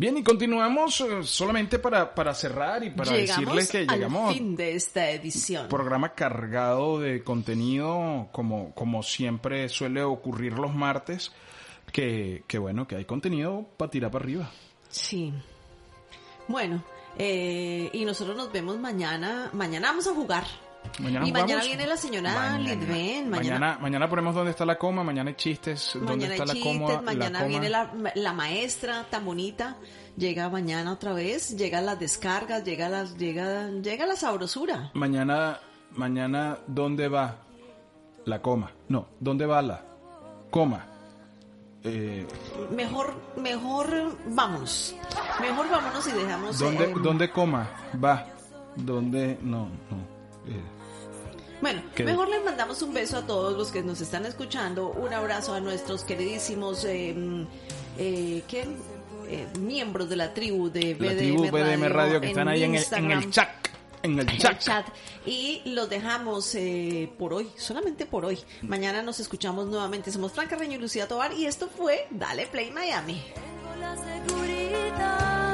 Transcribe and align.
Bien, 0.00 0.16
y 0.16 0.22
continuamos 0.22 0.98
eh, 1.02 1.22
solamente 1.24 1.78
para, 1.78 2.14
para 2.14 2.32
cerrar 2.32 2.82
y 2.82 2.88
para 2.88 3.12
decirles 3.12 3.70
que 3.70 3.84
llegamos 3.84 4.30
al 4.30 4.34
fin 4.34 4.56
de 4.56 4.74
esta 4.74 5.10
edición. 5.10 5.68
Programa 5.68 6.14
cargado 6.14 6.98
de 7.00 7.22
contenido, 7.22 8.30
como, 8.32 8.74
como 8.74 9.02
siempre 9.02 9.68
suele 9.68 10.02
ocurrir 10.02 10.54
los 10.54 10.74
martes, 10.74 11.32
que, 11.92 12.44
que 12.46 12.56
bueno, 12.56 12.88
que 12.88 12.96
hay 12.96 13.04
contenido 13.04 13.66
para 13.76 13.90
tirar 13.90 14.10
para 14.10 14.24
arriba. 14.24 14.50
Sí. 14.88 15.34
Bueno, 16.48 16.82
eh, 17.18 17.90
y 17.92 18.02
nosotros 18.06 18.34
nos 18.34 18.50
vemos 18.50 18.78
mañana. 18.78 19.50
Mañana 19.52 19.88
vamos 19.88 20.06
a 20.06 20.14
jugar. 20.14 20.44
Mañana 21.00 21.26
y 21.26 21.32
mañana 21.32 21.62
viene 21.62 21.86
la 21.86 21.96
señora 21.96 22.58
Lidven. 22.58 23.30
Mañana, 23.30 23.78
mañana, 23.80 24.08
ponemos 24.08 24.34
dónde 24.34 24.50
está 24.50 24.64
la 24.64 24.76
coma, 24.76 25.02
mañana 25.02 25.30
hay 25.30 25.36
chistes, 25.36 25.98
dónde 26.00 26.26
está 26.26 26.44
la 26.44 26.54
coma. 26.60 27.02
Mañana 27.02 27.44
viene 27.44 27.68
la, 27.68 27.90
la, 28.14 28.32
maestra 28.32 29.06
tan 29.08 29.24
bonita, 29.24 29.76
llega 30.16 30.48
mañana 30.48 30.92
otra 30.92 31.12
vez, 31.12 31.56
llega 31.56 31.80
las 31.80 31.98
descargas, 31.98 32.64
llega 32.64 32.88
las, 32.88 33.16
llega, 33.16 33.68
llega 33.70 34.06
la 34.06 34.16
sabrosura. 34.16 34.90
Mañana, 34.94 35.58
mañana, 35.92 36.58
¿dónde 36.66 37.08
va 37.08 37.36
la 38.26 38.42
coma? 38.42 38.72
No, 38.88 39.08
¿dónde 39.18 39.46
va 39.46 39.62
la 39.62 39.82
coma? 40.50 40.86
Eh, 41.82 42.26
mejor, 42.76 43.14
mejor 43.36 44.16
vamos. 44.28 44.94
Mejor 45.40 45.70
vámonos 45.70 46.06
y 46.06 46.12
dejamos. 46.12 46.58
¿Dónde, 46.58 46.84
eh, 46.84 46.94
¿dónde 47.02 47.30
coma? 47.30 47.70
Va. 48.02 48.26
¿Dónde? 48.76 49.38
No, 49.42 49.68
no. 49.90 50.19
Eh, 50.46 50.60
bueno, 51.60 51.82
mejor 52.04 52.28
les 52.28 52.42
mandamos 52.42 52.80
un 52.82 52.94
beso 52.94 53.18
a 53.18 53.26
todos 53.26 53.56
los 53.56 53.70
que 53.70 53.82
nos 53.82 54.00
están 54.00 54.24
escuchando, 54.24 54.88
un 54.90 55.12
abrazo 55.12 55.52
a 55.54 55.60
nuestros 55.60 56.04
queridísimos 56.04 56.84
eh, 56.84 57.14
eh, 59.30 59.46
miembros 59.60 60.08
de 60.08 60.16
la 60.16 60.34
tribu 60.34 60.70
de 60.70 60.94
BDM, 60.94 61.84
Radio, 61.84 62.20
que 62.20 62.28
están 62.28 62.48
ahí 62.48 62.64
en 62.64 62.74
el, 62.74 62.84
en 62.90 63.10
el, 63.12 63.30
chat. 63.30 63.48
En 64.02 64.18
el 64.18 64.38
chat. 64.38 64.86
Y 65.24 65.62
los 65.66 65.88
dejamos 65.88 66.54
eh, 66.54 67.12
por 67.18 67.34
hoy, 67.34 67.48
solamente 67.56 68.06
por 68.06 68.24
hoy. 68.24 68.38
Mañana 68.62 69.02
nos 69.02 69.20
escuchamos 69.20 69.66
nuevamente. 69.66 70.10
Somos 70.10 70.32
Franca 70.32 70.56
Reño 70.56 70.76
y 70.76 70.80
Lucía 70.80 71.06
Tobar 71.06 71.32
y 71.34 71.46
esto 71.46 71.68
fue 71.68 72.08
Dale 72.10 72.46
Play 72.46 72.72
Miami. 72.72 73.22
Tengo 73.34 73.76
la 73.76 73.96
seguridad 73.96 75.49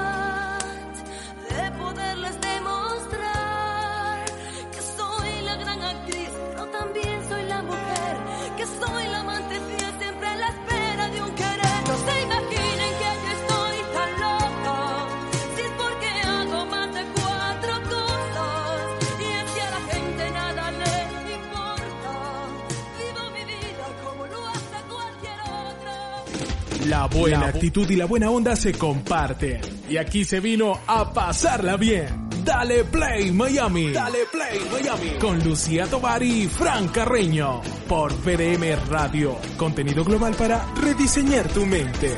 La 26.89 27.09
buena 27.09 27.47
actitud 27.47 27.89
y 27.91 27.97
la 27.97 28.07
buena 28.07 28.31
onda 28.31 28.55
se 28.55 28.73
comparten. 28.73 29.61
Y 29.89 29.97
aquí 29.97 30.25
se 30.25 30.39
vino 30.39 30.79
a 30.87 31.13
pasarla 31.13 31.77
bien. 31.77 32.29
Dale 32.45 32.85
Play 32.85 33.33
Miami. 33.33 33.91
Dale 33.91 34.19
Play 34.31 34.61
Miami. 34.71 35.19
Con 35.19 35.43
Lucía 35.43 35.87
Tovar 35.87 36.23
y 36.23 36.47
Fran 36.47 36.87
Carreño. 36.89 37.61
Por 37.89 38.15
PDM 38.15 38.89
Radio. 38.89 39.37
Contenido 39.57 40.05
global 40.05 40.37
para 40.37 40.65
rediseñar 40.81 41.49
tu 41.49 41.67
mente. 41.67 42.15